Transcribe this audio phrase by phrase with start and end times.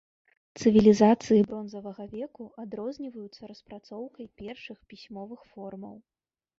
[0.61, 5.95] Цывілізацыі бронзавага веку адрозніваюцца распрацоўкай першых пісьмовых формаў.